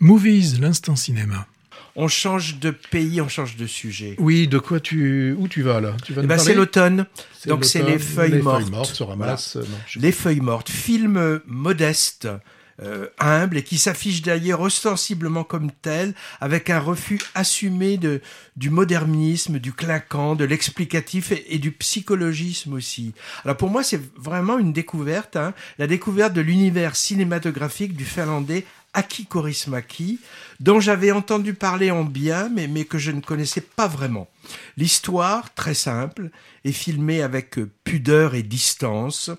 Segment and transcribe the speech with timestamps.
[0.00, 1.46] Movies, l'instant cinéma.
[1.96, 4.14] On change de pays, on change de sujet.
[4.18, 5.96] Oui, de quoi tu où tu vas là?
[6.04, 7.06] Tu vas eh ben, c'est l'automne.
[7.46, 8.58] Donc c'est les feuilles mortes.
[8.58, 9.58] Les feuilles mortes se ramassent.
[9.96, 10.70] les feuilles mortes.
[10.70, 12.28] Film modeste.
[12.80, 18.20] Euh, humble et qui s'affiche d'ailleurs ostensiblement comme tel, avec un refus assumé de,
[18.56, 23.14] du modernisme, du clinquant, de l'explicatif et, du psychologisme aussi.
[23.44, 28.64] Alors pour moi, c'est vraiment une découverte, hein, la découverte de l'univers cinématographique du finlandais
[28.98, 30.18] Aki Korismaki,
[30.58, 34.26] dont j'avais entendu parler en bien, mais, que je ne connaissais pas vraiment.
[34.76, 36.30] L'histoire, très simple,
[36.64, 39.30] est filmée avec pudeur et distance.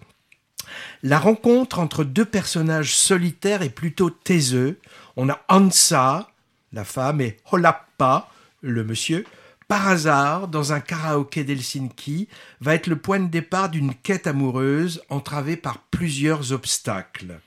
[1.03, 4.79] La rencontre entre deux personnages solitaires est plutôt taiseux.
[5.17, 6.31] On a Ansa,
[6.71, 8.29] la femme, et Holappa,
[8.61, 9.25] le monsieur,
[9.67, 12.29] par hasard, dans un karaoké d'Helsinki,
[12.61, 17.41] va être le point de départ d'une quête amoureuse entravée par plusieurs obstacles.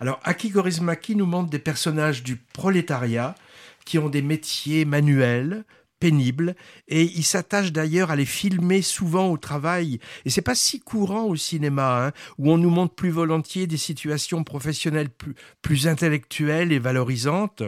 [0.00, 3.34] Alors, Aki Gorismaki nous montre des personnages du prolétariat
[3.84, 5.64] qui ont des métiers manuels,
[5.98, 6.54] pénibles,
[6.86, 9.98] et il s'attache d'ailleurs à les filmer souvent au travail.
[10.24, 13.76] Et c'est pas si courant au cinéma, hein, où on nous montre plus volontiers des
[13.76, 15.10] situations professionnelles
[15.62, 17.62] plus intellectuelles et valorisantes.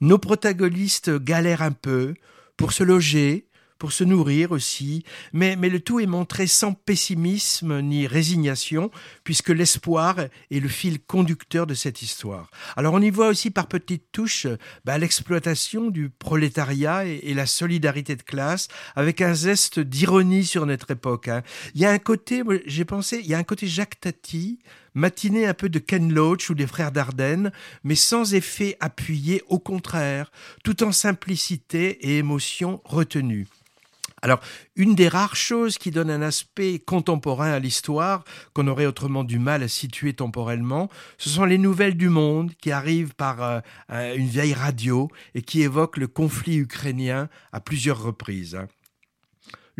[0.00, 2.14] Nos protagonistes galèrent un peu
[2.56, 3.46] pour se loger,
[3.80, 8.90] pour se nourrir aussi, mais, mais le tout est montré sans pessimisme ni résignation,
[9.24, 12.50] puisque l'espoir est le fil conducteur de cette histoire.
[12.76, 14.46] Alors on y voit aussi par petites touches
[14.84, 20.90] bah, l'exploitation du prolétariat et, la solidarité de classe, avec un zeste d'ironie sur notre
[20.90, 21.28] époque.
[21.28, 21.42] Hein.
[21.74, 24.58] Il y a un côté, j'ai pensé, il y a un côté Jacques Tati,
[24.92, 27.50] matinée un peu de Ken Loach ou des frères Dardenne,
[27.82, 30.30] mais sans effet appuyé, au contraire,
[30.64, 33.46] tout en simplicité et émotion retenue.
[34.22, 34.40] Alors,
[34.76, 39.38] une des rares choses qui donne un aspect contemporain à l'histoire, qu'on aurait autrement du
[39.38, 44.28] mal à situer temporellement, ce sont les nouvelles du monde qui arrivent par euh, une
[44.28, 48.58] vieille radio et qui évoquent le conflit ukrainien à plusieurs reprises.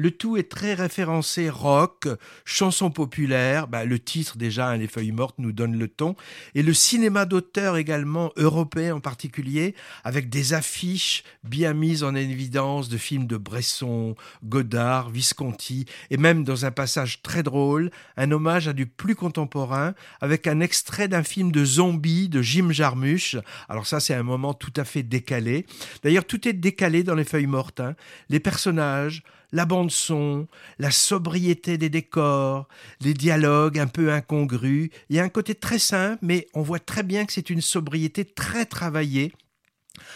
[0.01, 2.09] Le tout est très référencé rock,
[2.47, 6.16] chanson populaire, bah, le titre déjà, hein, Les Feuilles Mortes, nous donne le ton,
[6.55, 12.88] et le cinéma d'auteur également, européen en particulier, avec des affiches bien mises en évidence
[12.88, 18.69] de films de Bresson, Godard, Visconti, et même dans un passage très drôle, un hommage
[18.69, 23.37] à du plus contemporain, avec un extrait d'un film de zombie de Jim Jarmusch.
[23.69, 25.67] Alors ça, c'est un moment tout à fait décalé.
[26.03, 27.81] D'ailleurs, tout est décalé dans Les Feuilles Mortes.
[27.81, 27.97] Hein.
[28.31, 29.22] Les personnages,
[29.53, 30.47] la bande son,
[30.78, 32.69] la sobriété des décors,
[33.00, 34.91] les dialogues un peu incongrus.
[35.09, 37.61] Il y a un côté très simple, mais on voit très bien que c'est une
[37.61, 39.33] sobriété très travaillée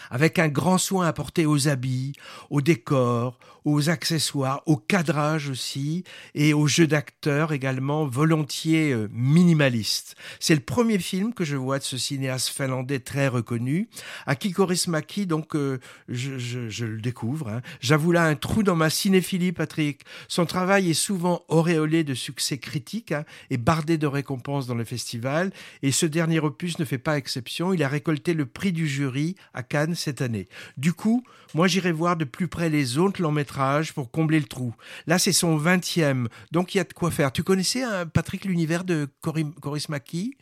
[0.09, 2.13] avec un grand soin apporté aux habits,
[2.49, 6.03] aux décors, aux accessoires, au cadrage aussi,
[6.35, 10.15] et au jeu d'acteurs également volontiers euh, minimaliste.
[10.39, 13.89] C'est le premier film que je vois de ce cinéaste finlandais très reconnu.
[14.27, 17.49] Aki Kaurismäki, donc euh, je, le découvre.
[17.49, 17.61] Hein.
[17.81, 20.01] J'avoue là un trou dans ma cinéphilie, Patrick.
[20.27, 24.85] Son travail est souvent auréolé de succès critiques hein, et bardé de récompenses dans le
[24.85, 27.73] festival, et ce dernier opus ne fait pas exception.
[27.73, 30.47] Il a récolté le prix du jury à Cannes cette année.
[30.77, 34.45] Du coup, moi j'irai voir de plus près les autres longs métrages pour combler le
[34.45, 34.73] trou.
[35.05, 37.33] Là, c'est son 20e, donc il y a de quoi faire.
[37.33, 40.37] Tu connaissais, hein, Patrick, l'univers de Coris Maki?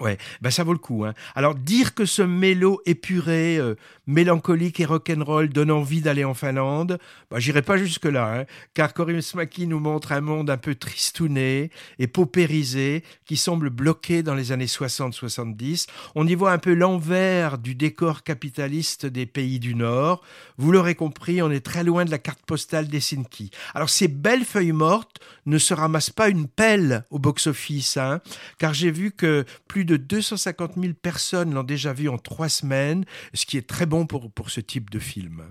[0.00, 1.04] Ouais, ben ça vaut le coup.
[1.04, 1.14] Hein.
[1.34, 3.74] Alors dire que ce mélo épuré, euh,
[4.08, 6.98] mélancolique et rock'n'roll donne envie d'aller en Finlande,
[7.30, 10.74] ben, j'irai pas jusque là, hein, car Corinne Smaki nous montre un monde un peu
[10.74, 15.86] tristouné et paupérisé qui semble bloqué dans les années 60-70.
[16.14, 20.22] On y voit un peu l'envers du décor capitaliste des pays du Nord.
[20.56, 23.50] Vous l'aurez compris, on est très loin de la carte postale d'Helsinki.
[23.74, 28.20] Alors ces belles feuilles mortes ne se ramassent pas une pelle au box-office, hein,
[28.58, 33.04] car j'ai vu que plus de 250 000 personnes l'ont déjà vu en trois semaines,
[33.34, 35.42] ce qui est très pour ce type de film.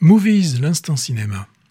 [0.00, 1.48] Movies, l'instant cinéma.